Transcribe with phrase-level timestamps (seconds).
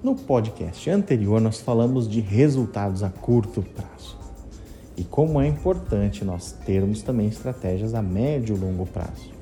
[0.00, 4.16] No podcast anterior, nós falamos de resultados a curto prazo
[4.96, 9.32] e como é importante nós termos também estratégias a médio e longo prazo.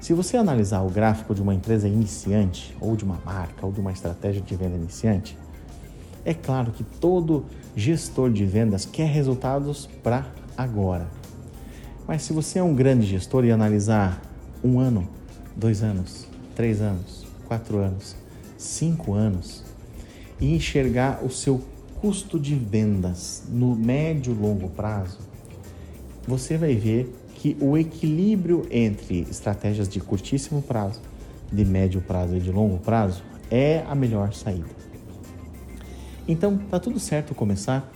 [0.00, 3.80] Se você analisar o gráfico de uma empresa iniciante, ou de uma marca, ou de
[3.80, 5.38] uma estratégia de venda iniciante,
[6.24, 7.44] é claro que todo
[7.76, 10.26] gestor de vendas quer resultados para
[10.56, 11.06] agora.
[12.06, 14.20] Mas se você é um grande gestor e analisar
[14.62, 15.08] um ano,
[15.54, 16.26] dois anos,
[16.56, 18.16] três anos, quatro anos,
[18.56, 19.64] cinco anos
[20.40, 21.62] e enxergar o seu
[22.00, 25.18] custo de vendas no médio e longo prazo,
[26.26, 31.00] você vai ver que o equilíbrio entre estratégias de curtíssimo prazo,
[31.52, 34.68] de médio prazo e de longo prazo é a melhor saída.
[36.26, 37.88] Então, tá tudo certo começar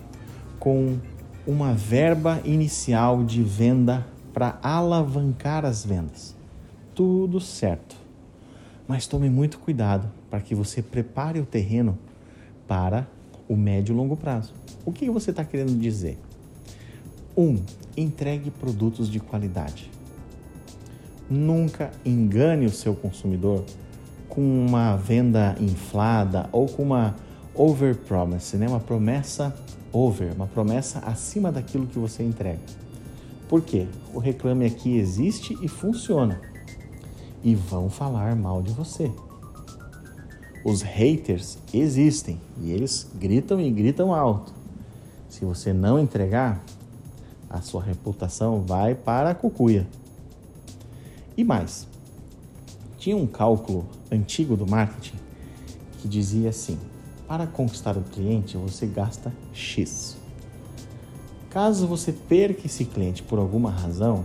[0.58, 0.98] com
[1.47, 6.36] uma verba inicial de venda para alavancar as vendas.
[6.95, 8.00] Tudo certo.
[8.91, 11.96] Mas tome muito cuidado para que você prepare o terreno
[12.66, 13.06] para
[13.48, 14.52] o médio e longo prazo.
[14.84, 16.19] O que você está querendo dizer?
[17.36, 17.62] Um,
[17.96, 19.88] entregue produtos de qualidade.
[21.30, 23.64] Nunca engane o seu consumidor
[24.28, 27.14] com uma venda inflada ou com uma
[27.55, 28.66] over promise, né?
[28.66, 29.55] uma promessa
[29.92, 32.58] over, uma promessa acima daquilo que você entrega.
[33.48, 33.86] Por quê?
[34.12, 36.50] O reclame aqui existe e funciona
[37.42, 39.10] e vão falar mal de você.
[40.64, 44.52] Os haters existem e eles gritam e gritam alto.
[45.28, 46.62] Se você não entregar,
[47.48, 49.86] a sua reputação vai para a cucuia.
[51.36, 51.86] E mais,
[52.98, 55.17] tinha um cálculo antigo do marketing
[55.98, 56.79] que dizia assim:
[57.27, 60.17] para conquistar o cliente você gasta X.
[61.48, 64.24] Caso você perca esse cliente por alguma razão,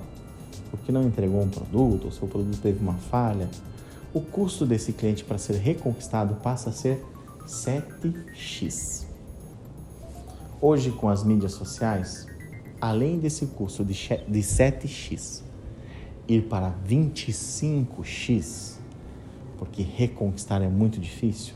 [0.77, 3.49] porque não entregou um produto, ou seu produto teve uma falha,
[4.13, 7.03] o custo desse cliente para ser reconquistado passa a ser
[7.45, 9.05] 7x.
[10.61, 12.27] Hoje, com as mídias sociais,
[12.79, 15.41] além desse custo de 7x
[16.27, 18.75] ir para 25x,
[19.57, 21.53] porque reconquistar é muito difícil,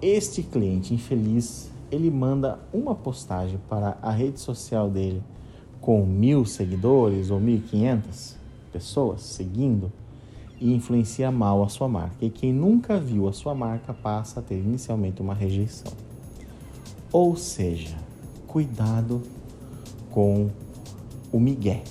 [0.00, 5.22] este cliente infeliz ele manda uma postagem para a rede social dele
[5.80, 8.36] com mil seguidores ou mil e quinhentas
[8.72, 9.90] pessoas seguindo
[10.60, 12.24] e influencia mal a sua marca.
[12.24, 15.92] E quem nunca viu a sua marca passa a ter inicialmente uma rejeição.
[17.12, 17.96] Ou seja,
[18.46, 19.22] cuidado
[20.10, 20.50] com
[21.32, 21.82] o migué,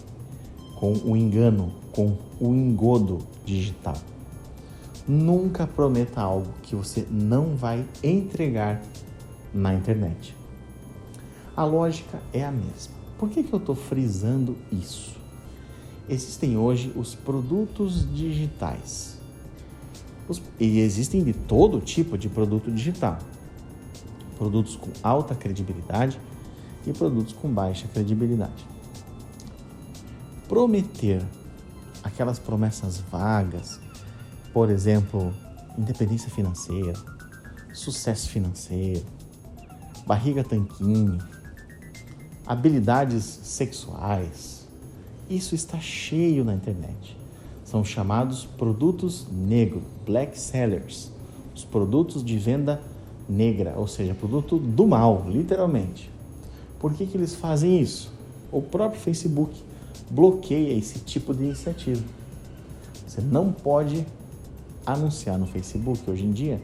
[0.75, 3.97] com o engano, com o engodo digital.
[5.07, 8.81] Nunca prometa algo que você não vai entregar
[9.53, 10.35] na internet.
[11.55, 12.93] A lógica é a mesma.
[13.17, 15.15] Por que, que eu estou frisando isso?
[16.07, 19.17] Existem hoje os produtos digitais.
[20.27, 23.17] Os, e existem de todo tipo de produto digital.
[24.37, 26.19] Produtos com alta credibilidade
[26.85, 28.65] e produtos com baixa credibilidade.
[30.47, 31.25] Prometer
[32.03, 33.79] aquelas promessas vagas,
[34.53, 35.33] por exemplo,
[35.77, 36.93] independência financeira,
[37.73, 39.05] sucesso financeiro,
[40.05, 41.17] barriga tanquinho,
[42.47, 44.65] habilidades sexuais.
[45.29, 47.17] Isso está cheio na internet.
[47.65, 51.11] São chamados produtos negros, black sellers,
[51.53, 52.81] os produtos de venda
[53.27, 56.09] negra, ou seja, produto do mal, literalmente.
[56.79, 58.09] Por que, que eles fazem isso?
[58.51, 59.61] O próprio Facebook
[60.09, 62.03] bloqueia esse tipo de iniciativa.
[63.05, 64.05] Você não pode
[64.85, 66.61] anunciar no Facebook hoje em dia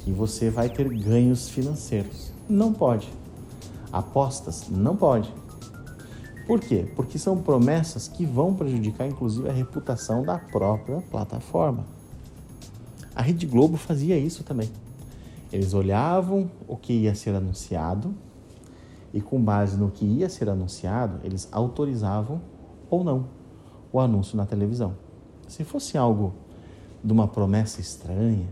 [0.00, 2.32] que você vai ter ganhos financeiros.
[2.48, 3.08] Não pode.
[3.94, 4.68] Apostas?
[4.68, 5.32] Não pode.
[6.48, 6.84] Por quê?
[6.96, 11.86] Porque são promessas que vão prejudicar, inclusive, a reputação da própria plataforma.
[13.14, 14.68] A Rede Globo fazia isso também.
[15.52, 18.12] Eles olhavam o que ia ser anunciado
[19.12, 22.40] e, com base no que ia ser anunciado, eles autorizavam
[22.90, 23.26] ou não
[23.92, 24.96] o anúncio na televisão.
[25.46, 26.34] Se fosse algo
[27.02, 28.48] de uma promessa estranha,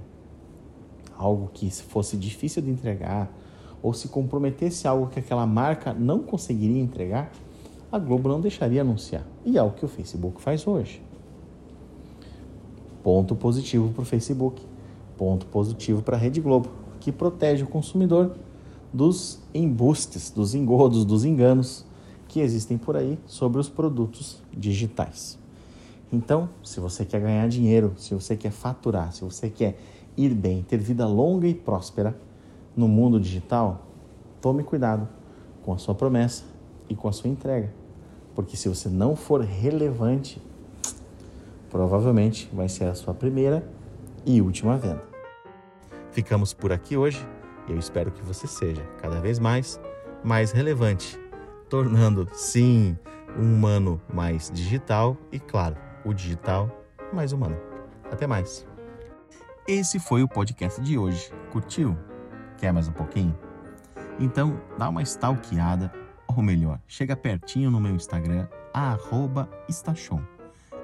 [1.18, 3.28] algo que fosse difícil de entregar,
[3.82, 7.32] ou se comprometesse algo que aquela marca não conseguiria entregar,
[7.90, 9.26] a Globo não deixaria anunciar.
[9.44, 11.02] E é o que o Facebook faz hoje.
[13.02, 14.62] Ponto positivo para o Facebook,
[15.18, 16.70] ponto positivo para a Rede Globo,
[17.00, 18.36] que protege o consumidor
[18.92, 21.84] dos embustes, dos engodos, dos enganos
[22.28, 25.38] que existem por aí sobre os produtos digitais.
[26.12, 29.78] Então, se você quer ganhar dinheiro, se você quer faturar, se você quer
[30.16, 32.16] ir bem, ter vida longa e próspera
[32.76, 33.86] no mundo digital,
[34.40, 35.08] tome cuidado
[35.62, 36.44] com a sua promessa
[36.88, 37.72] e com a sua entrega.
[38.34, 40.40] Porque se você não for relevante,
[41.70, 43.66] provavelmente vai ser a sua primeira
[44.24, 45.02] e última venda.
[46.10, 47.26] Ficamos por aqui hoje
[47.68, 49.80] e eu espero que você seja cada vez mais
[50.22, 51.18] mais relevante,
[51.68, 52.96] tornando sim
[53.36, 56.70] um humano mais digital e claro, o digital
[57.12, 57.56] mais humano.
[58.10, 58.66] Até mais.
[59.66, 61.32] Esse foi o podcast de hoje.
[61.50, 61.96] Curtiu?
[62.62, 63.36] Quer mais um pouquinho?
[64.20, 65.92] Então dá uma stalkeada,
[66.28, 68.46] ou melhor, chega pertinho no meu Instagram,
[69.68, 70.22] @estachon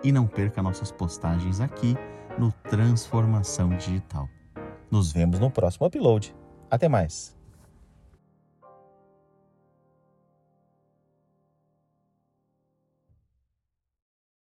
[0.02, 1.96] e não perca nossas postagens aqui
[2.36, 4.28] no Transformação Digital.
[4.90, 6.34] Nos vemos no próximo upload.
[6.68, 7.37] Até mais!